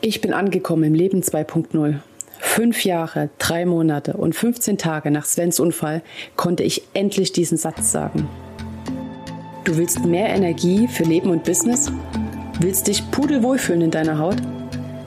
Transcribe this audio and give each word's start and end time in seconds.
Ich 0.00 0.20
bin 0.20 0.32
angekommen 0.32 0.84
im 0.84 0.94
Leben 0.94 1.22
2.0. 1.22 1.96
Fünf 2.38 2.84
Jahre, 2.84 3.30
drei 3.38 3.66
Monate 3.66 4.12
und 4.12 4.32
15 4.32 4.78
Tage 4.78 5.10
nach 5.10 5.24
Svens 5.24 5.58
Unfall 5.58 6.02
konnte 6.36 6.62
ich 6.62 6.82
endlich 6.94 7.32
diesen 7.32 7.58
Satz 7.58 7.90
sagen. 7.90 8.28
Du 9.64 9.76
willst 9.76 10.04
mehr 10.04 10.28
Energie 10.28 10.86
für 10.86 11.02
Leben 11.02 11.30
und 11.30 11.42
Business? 11.42 11.90
Willst 12.60 12.86
dich 12.86 13.10
pudelwohl 13.10 13.58
fühlen 13.58 13.80
in 13.80 13.90
deiner 13.90 14.20
Haut? 14.20 14.36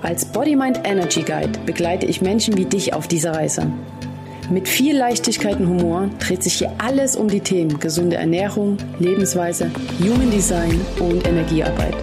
Als 0.01 0.25
Body 0.25 0.57
Mind 0.57 0.81
Energy 0.83 1.21
Guide 1.21 1.57
begleite 1.65 2.05
ich 2.05 2.21
Menschen 2.21 2.57
wie 2.57 2.65
dich 2.65 2.93
auf 2.93 3.07
dieser 3.07 3.33
Reise. 3.33 3.71
Mit 4.49 4.67
viel 4.67 4.97
Leichtigkeit 4.97 5.57
und 5.57 5.69
Humor 5.69 6.09
dreht 6.19 6.43
sich 6.43 6.55
hier 6.55 6.73
alles 6.79 7.15
um 7.15 7.29
die 7.29 7.39
Themen 7.39 7.79
gesunde 7.79 8.17
Ernährung, 8.17 8.77
Lebensweise, 8.99 9.71
Human 10.01 10.31
Design 10.31 10.81
und 10.99 11.25
Energiearbeit. 11.25 11.95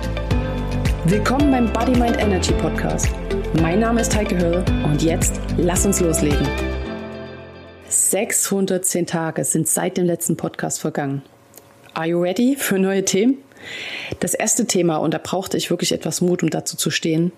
Willkommen 1.11 1.51
beim 1.51 1.73
Body 1.73 1.99
Mind 1.99 2.19
Energy 2.19 2.53
Podcast. 2.53 3.09
Mein 3.63 3.81
Name 3.81 4.03
ist 4.03 4.15
Heike 4.15 4.37
Höll 4.37 4.63
und 4.85 5.03
jetzt 5.03 5.41
lass 5.57 5.87
uns 5.87 6.01
loslegen. 6.01 6.47
610 7.89 9.07
Tage 9.07 9.43
sind 9.45 9.67
seit 9.67 9.97
dem 9.97 10.05
letzten 10.05 10.37
Podcast 10.37 10.79
vergangen. 10.83 11.23
Are 11.95 12.07
you 12.07 12.21
ready 12.21 12.57
für 12.57 12.79
neue 12.79 13.07
Themen? 13.07 13.39
Das 14.21 14.35
erste 14.35 14.67
Thema, 14.67 14.99
und 14.99 15.15
da 15.15 15.19
brauchte 15.19 15.57
ich 15.57 15.71
wirklich 15.71 15.93
etwas 15.93 16.21
Mut, 16.21 16.43
um 16.43 16.51
dazu 16.51 16.77
zu 16.77 16.91
stehen, 16.91 17.33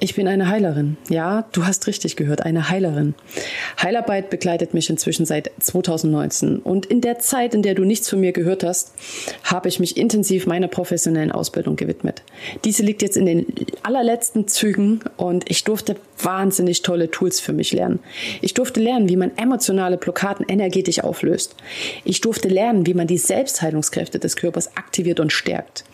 ich 0.00 0.14
bin 0.14 0.28
eine 0.28 0.48
Heilerin. 0.48 0.96
Ja, 1.08 1.46
du 1.52 1.66
hast 1.66 1.86
richtig 1.86 2.16
gehört, 2.16 2.42
eine 2.42 2.68
Heilerin. 2.68 3.14
Heilarbeit 3.80 4.28
begleitet 4.28 4.74
mich 4.74 4.90
inzwischen 4.90 5.24
seit 5.24 5.50
2019. 5.60 6.58
Und 6.58 6.86
in 6.86 7.00
der 7.00 7.18
Zeit, 7.20 7.54
in 7.54 7.62
der 7.62 7.74
du 7.74 7.84
nichts 7.84 8.10
von 8.10 8.20
mir 8.20 8.32
gehört 8.32 8.64
hast, 8.64 8.92
habe 9.44 9.68
ich 9.68 9.80
mich 9.80 9.96
intensiv 9.96 10.46
meiner 10.46 10.68
professionellen 10.68 11.32
Ausbildung 11.32 11.76
gewidmet. 11.76 12.22
Diese 12.64 12.82
liegt 12.82 13.02
jetzt 13.02 13.16
in 13.16 13.26
den 13.26 13.46
allerletzten 13.82 14.48
Zügen 14.48 15.00
und 15.16 15.48
ich 15.48 15.64
durfte 15.64 15.96
wahnsinnig 16.18 16.82
tolle 16.82 17.10
Tools 17.10 17.40
für 17.40 17.52
mich 17.52 17.72
lernen. 17.72 18.00
Ich 18.40 18.54
durfte 18.54 18.80
lernen, 18.80 19.08
wie 19.08 19.16
man 19.16 19.36
emotionale 19.36 19.96
Blockaden 19.96 20.46
energetisch 20.48 21.00
auflöst. 21.00 21.56
Ich 22.04 22.20
durfte 22.20 22.48
lernen, 22.48 22.86
wie 22.86 22.94
man 22.94 23.06
die 23.06 23.18
Selbstheilungskräfte 23.18 24.18
des 24.18 24.36
Körpers 24.36 24.76
aktiviert 24.76 25.20
und 25.20 25.32
stärkt. 25.32 25.84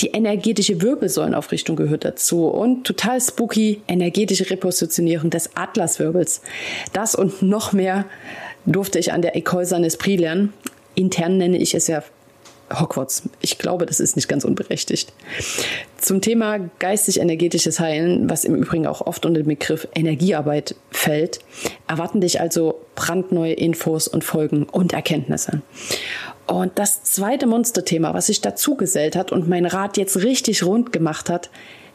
Die 0.00 0.08
energetische 0.08 0.80
Wirbelsäulenaufrichtung 0.80 1.76
gehört 1.76 2.04
dazu 2.04 2.46
und 2.46 2.84
total 2.84 3.20
spooky 3.20 3.82
energetische 3.88 4.48
Repositionierung 4.50 5.30
des 5.30 5.50
Atlaswirbels. 5.56 6.40
Das 6.92 7.14
und 7.14 7.42
noch 7.42 7.72
mehr 7.72 8.06
durfte 8.66 8.98
ich 8.98 9.12
an 9.12 9.22
der 9.22 9.36
École 9.36 9.64
Saint 9.64 9.86
Esprit 9.86 10.20
lernen. 10.20 10.52
Intern 10.94 11.38
nenne 11.38 11.58
ich 11.58 11.74
es 11.74 11.86
ja 11.86 12.02
Hogwarts. 12.72 13.22
Ich 13.40 13.58
glaube, 13.58 13.86
das 13.86 14.00
ist 14.00 14.16
nicht 14.16 14.28
ganz 14.28 14.44
unberechtigt. 14.44 15.12
Zum 15.98 16.20
Thema 16.20 16.58
geistig-energetisches 16.78 17.80
Heilen, 17.80 18.28
was 18.28 18.44
im 18.44 18.54
Übrigen 18.54 18.86
auch 18.86 19.00
oft 19.00 19.24
unter 19.26 19.40
den 19.40 19.48
Begriff 19.48 19.88
Energiearbeit 19.94 20.74
fällt, 20.90 21.40
erwarten 21.86 22.20
dich 22.20 22.40
also 22.40 22.80
brandneue 22.94 23.54
Infos 23.54 24.08
und 24.08 24.24
Folgen 24.24 24.64
und 24.64 24.92
Erkenntnisse. 24.92 25.62
Und 26.46 26.78
das 26.78 27.02
zweite 27.04 27.46
Monsterthema, 27.46 28.14
was 28.14 28.26
sich 28.26 28.40
dazu 28.40 28.76
gesellt 28.76 29.16
hat 29.16 29.32
und 29.32 29.48
mein 29.48 29.66
Rat 29.66 29.96
jetzt 29.96 30.22
richtig 30.22 30.62
rund 30.62 30.92
gemacht 30.92 31.28
hat, 31.28 31.50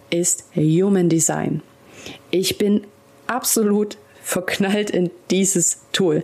ist 0.10 0.46
Human 0.56 1.10
Design. 1.10 1.62
Ich 2.30 2.58
bin 2.58 2.86
absolut 3.26 3.98
verknallt 4.22 4.90
in 4.90 5.10
dieses 5.32 5.82
Tool, 5.92 6.24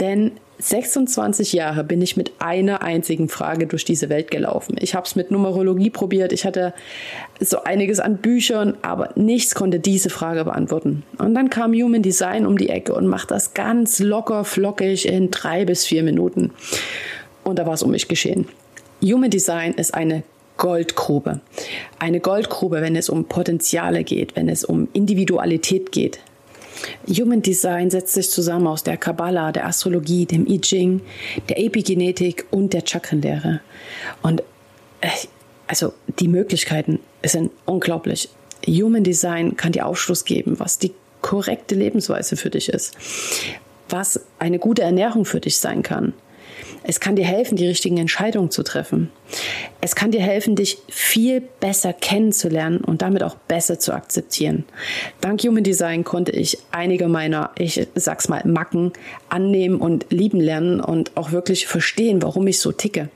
denn 0.00 0.32
26 0.60 1.52
Jahre 1.52 1.84
bin 1.84 2.02
ich 2.02 2.16
mit 2.16 2.32
einer 2.40 2.82
einzigen 2.82 3.28
Frage 3.28 3.66
durch 3.66 3.84
diese 3.84 4.08
Welt 4.08 4.30
gelaufen. 4.30 4.76
Ich 4.80 4.94
habe 4.94 5.06
es 5.06 5.14
mit 5.14 5.30
Numerologie 5.30 5.90
probiert, 5.90 6.32
ich 6.32 6.44
hatte 6.44 6.74
so 7.40 7.62
einiges 7.62 8.00
an 8.00 8.16
Büchern, 8.16 8.76
aber 8.82 9.10
nichts 9.14 9.54
konnte 9.54 9.78
diese 9.78 10.10
Frage 10.10 10.44
beantworten. 10.44 11.04
Und 11.18 11.34
dann 11.34 11.48
kam 11.50 11.72
Human 11.72 12.02
Design 12.02 12.44
um 12.44 12.58
die 12.58 12.70
Ecke 12.70 12.94
und 12.94 13.06
macht 13.06 13.30
das 13.30 13.54
ganz 13.54 14.00
locker, 14.00 14.44
flockig 14.44 15.06
in 15.06 15.30
drei 15.30 15.64
bis 15.64 15.84
vier 15.84 16.02
Minuten. 16.02 16.52
Und 17.44 17.58
da 17.58 17.66
war 17.66 17.74
es 17.74 17.82
um 17.82 17.92
mich 17.92 18.08
geschehen. 18.08 18.48
Human 19.02 19.30
Design 19.30 19.74
ist 19.74 19.94
eine 19.94 20.24
Goldgrube. 20.56 21.40
Eine 22.00 22.18
Goldgrube, 22.18 22.82
wenn 22.82 22.96
es 22.96 23.08
um 23.08 23.26
Potenziale 23.26 24.02
geht, 24.02 24.34
wenn 24.34 24.48
es 24.48 24.64
um 24.64 24.88
Individualität 24.92 25.92
geht. 25.92 26.18
Human 27.08 27.42
Design 27.42 27.90
setzt 27.90 28.14
sich 28.14 28.30
zusammen 28.30 28.66
aus 28.66 28.84
der 28.84 28.96
Kabbalah, 28.96 29.52
der 29.52 29.66
Astrologie, 29.66 30.26
dem 30.26 30.46
I 30.46 30.60
Ching, 30.60 31.00
der 31.48 31.58
Epigenetik 31.58 32.46
und 32.50 32.72
der 32.72 32.82
Chakrenlehre. 32.86 33.60
Und 34.22 34.42
äh, 35.00 35.08
also 35.66 35.92
die 36.18 36.28
Möglichkeiten 36.28 37.00
sind 37.24 37.50
unglaublich. 37.66 38.28
Human 38.66 39.04
Design 39.04 39.56
kann 39.56 39.72
dir 39.72 39.86
Aufschluss 39.86 40.24
geben, 40.24 40.58
was 40.58 40.78
die 40.78 40.92
korrekte 41.20 41.74
Lebensweise 41.74 42.36
für 42.36 42.50
dich 42.50 42.68
ist, 42.68 42.96
was 43.88 44.20
eine 44.38 44.58
gute 44.58 44.82
Ernährung 44.82 45.24
für 45.24 45.40
dich 45.40 45.58
sein 45.58 45.82
kann, 45.82 46.12
es 46.88 47.00
kann 47.00 47.16
dir 47.16 47.26
helfen, 47.26 47.56
die 47.56 47.66
richtigen 47.66 47.98
Entscheidungen 47.98 48.50
zu 48.50 48.62
treffen. 48.62 49.10
Es 49.82 49.94
kann 49.94 50.10
dir 50.10 50.22
helfen, 50.22 50.56
dich 50.56 50.78
viel 50.88 51.42
besser 51.42 51.92
kennenzulernen 51.92 52.78
und 52.78 53.02
damit 53.02 53.22
auch 53.22 53.34
besser 53.34 53.78
zu 53.78 53.92
akzeptieren. 53.92 54.64
Dank 55.20 55.42
Human 55.42 55.62
Design 55.62 56.02
konnte 56.02 56.32
ich 56.32 56.56
einige 56.70 57.06
meiner, 57.08 57.50
ich 57.58 57.86
sag's 57.94 58.30
mal, 58.30 58.42
Macken 58.46 58.94
annehmen 59.28 59.82
und 59.82 60.06
lieben 60.08 60.40
lernen 60.40 60.80
und 60.80 61.14
auch 61.14 61.30
wirklich 61.30 61.66
verstehen, 61.66 62.22
warum 62.22 62.46
ich 62.46 62.58
so 62.58 62.72
ticke. 62.72 63.10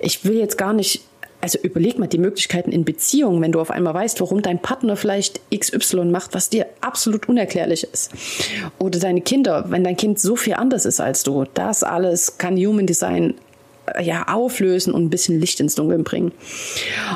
Ich 0.00 0.26
will 0.26 0.36
jetzt 0.36 0.58
gar 0.58 0.74
nicht 0.74 1.00
also 1.40 1.58
überleg 1.62 1.98
mal 1.98 2.08
die 2.08 2.18
Möglichkeiten 2.18 2.72
in 2.72 2.84
Beziehungen, 2.84 3.40
wenn 3.40 3.52
du 3.52 3.60
auf 3.60 3.70
einmal 3.70 3.94
weißt, 3.94 4.20
warum 4.20 4.42
dein 4.42 4.60
Partner 4.60 4.96
vielleicht 4.96 5.40
XY 5.56 6.06
macht, 6.06 6.34
was 6.34 6.50
dir 6.50 6.66
absolut 6.80 7.28
unerklärlich 7.28 7.84
ist. 7.84 8.10
Oder 8.78 8.98
deine 8.98 9.20
Kinder, 9.20 9.66
wenn 9.68 9.84
dein 9.84 9.96
Kind 9.96 10.18
so 10.18 10.34
viel 10.34 10.54
anders 10.54 10.84
ist 10.84 11.00
als 11.00 11.22
du. 11.22 11.44
Das 11.54 11.82
alles 11.82 12.38
kann 12.38 12.56
Human 12.56 12.86
Design 12.86 13.34
äh, 13.94 14.02
ja 14.02 14.26
auflösen 14.28 14.92
und 14.92 15.04
ein 15.04 15.10
bisschen 15.10 15.38
Licht 15.38 15.60
ins 15.60 15.76
Dunkeln 15.76 16.02
bringen. 16.02 16.32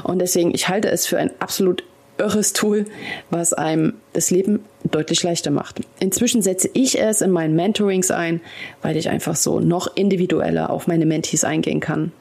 Und 0.05 0.21
deswegen, 0.21 0.55
ich 0.55 0.69
halte 0.69 0.89
es 0.89 1.07
für 1.07 1.19
ein 1.19 1.31
absolut 1.41 1.83
irres 2.19 2.53
Tool, 2.53 2.85
was 3.31 3.53
einem 3.53 3.95
das 4.13 4.31
Leben 4.31 4.61
deutlich 4.85 5.23
leichter 5.25 5.51
macht. 5.51 5.81
Inzwischen 5.99 6.43
setze 6.43 6.71
ich 6.75 7.01
es 7.01 7.23
in 7.23 7.31
meinen 7.31 7.57
Mentorings 7.57 8.13
ein, 8.13 8.41
weil 8.83 8.97
ich 8.97 9.09
einfach 9.09 9.35
so 9.35 9.59
noch 9.59 9.97
individueller 9.97 10.71
auf 10.71 10.87
meine 10.87 11.07
Mentees 11.07 11.43
eingehen 11.43 11.81
kann. 11.81 12.13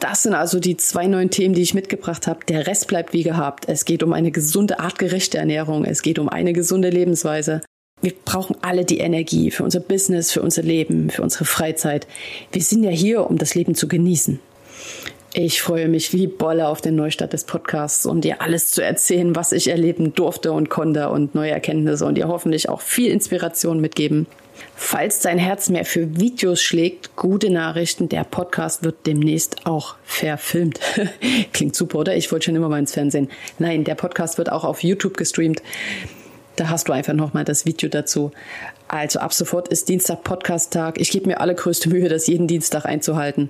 Das 0.00 0.22
sind 0.22 0.32
also 0.32 0.60
die 0.60 0.78
zwei 0.78 1.06
neuen 1.06 1.30
Themen, 1.30 1.54
die 1.54 1.60
ich 1.60 1.74
mitgebracht 1.74 2.26
habe. 2.26 2.40
Der 2.46 2.66
Rest 2.66 2.88
bleibt 2.88 3.12
wie 3.12 3.22
gehabt. 3.22 3.68
Es 3.68 3.84
geht 3.84 4.02
um 4.02 4.14
eine 4.14 4.30
gesunde, 4.30 4.80
artgerechte 4.80 5.36
Ernährung. 5.36 5.84
Es 5.84 6.00
geht 6.00 6.18
um 6.18 6.30
eine 6.30 6.54
gesunde 6.54 6.88
Lebensweise. 6.88 7.60
Wir 8.00 8.14
brauchen 8.24 8.56
alle 8.62 8.86
die 8.86 8.98
Energie 8.98 9.50
für 9.50 9.62
unser 9.62 9.80
Business, 9.80 10.32
für 10.32 10.40
unser 10.40 10.62
Leben, 10.62 11.10
für 11.10 11.20
unsere 11.22 11.44
Freizeit. 11.44 12.06
Wir 12.50 12.62
sind 12.62 12.82
ja 12.82 12.90
hier, 12.90 13.28
um 13.28 13.36
das 13.36 13.54
Leben 13.54 13.74
zu 13.74 13.88
genießen. 13.88 14.40
Ich 15.32 15.62
freue 15.62 15.86
mich 15.86 16.12
wie 16.12 16.26
Bolle 16.26 16.66
auf 16.66 16.80
den 16.80 16.96
Neustart 16.96 17.32
des 17.32 17.44
Podcasts, 17.44 18.04
um 18.04 18.20
dir 18.20 18.42
alles 18.42 18.72
zu 18.72 18.82
erzählen, 18.82 19.36
was 19.36 19.52
ich 19.52 19.68
erleben 19.68 20.12
durfte 20.12 20.50
und 20.50 20.70
konnte 20.70 21.08
und 21.08 21.36
neue 21.36 21.52
Erkenntnisse 21.52 22.04
und 22.04 22.16
dir 22.16 22.26
hoffentlich 22.26 22.68
auch 22.68 22.80
viel 22.80 23.12
Inspiration 23.12 23.80
mitgeben. 23.80 24.26
Falls 24.74 25.20
dein 25.20 25.38
Herz 25.38 25.68
mehr 25.68 25.84
für 25.84 26.18
Videos 26.18 26.60
schlägt, 26.60 27.14
gute 27.14 27.48
Nachrichten, 27.48 28.08
der 28.08 28.24
Podcast 28.24 28.82
wird 28.82 29.06
demnächst 29.06 29.66
auch 29.66 29.94
verfilmt. 30.02 30.80
Klingt 31.52 31.76
super, 31.76 32.00
oder? 32.00 32.16
Ich 32.16 32.32
wollte 32.32 32.46
schon 32.46 32.56
immer 32.56 32.68
mal 32.68 32.80
ins 32.80 32.94
Fernsehen. 32.94 33.30
Nein, 33.60 33.84
der 33.84 33.94
Podcast 33.94 34.36
wird 34.36 34.50
auch 34.50 34.64
auf 34.64 34.82
YouTube 34.82 35.16
gestreamt. 35.16 35.62
Da 36.56 36.70
hast 36.70 36.88
du 36.88 36.92
einfach 36.92 37.14
nochmal 37.14 37.44
das 37.44 37.66
Video 37.66 37.88
dazu. 37.88 38.32
Also 38.88 39.20
ab 39.20 39.32
sofort 39.32 39.68
ist 39.68 39.88
Dienstag 39.88 40.24
Podcast-Tag. 40.24 41.00
Ich 41.00 41.10
gebe 41.10 41.28
mir 41.28 41.40
allergrößte 41.40 41.88
Mühe, 41.88 42.08
das 42.08 42.26
jeden 42.26 42.48
Dienstag 42.48 42.84
einzuhalten. 42.84 43.48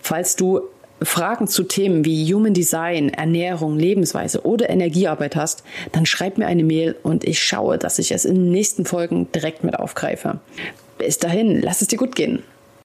Falls 0.00 0.34
du 0.34 0.62
Fragen 1.02 1.48
zu 1.48 1.64
Themen 1.64 2.04
wie 2.04 2.32
Human 2.32 2.54
Design, 2.54 3.08
Ernährung, 3.08 3.78
Lebensweise 3.78 4.44
oder 4.44 4.68
Energiearbeit 4.68 5.36
hast, 5.36 5.64
dann 5.92 6.06
schreib 6.06 6.38
mir 6.38 6.46
eine 6.46 6.64
Mail 6.64 6.96
und 7.02 7.24
ich 7.24 7.42
schaue, 7.42 7.78
dass 7.78 7.98
ich 7.98 8.12
es 8.12 8.24
in 8.24 8.34
den 8.34 8.50
nächsten 8.50 8.84
Folgen 8.84 9.30
direkt 9.32 9.64
mit 9.64 9.78
aufgreife. 9.78 10.40
Bis 10.98 11.18
dahin, 11.18 11.60
lass 11.60 11.80
es 11.80 11.88
dir 11.88 11.96
gut 11.98 12.14
gehen. 12.14 12.42